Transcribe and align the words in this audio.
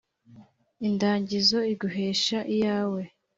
Indagizo 0.87 1.57
iguhesha 1.73 2.39
iyawe. 2.55 3.01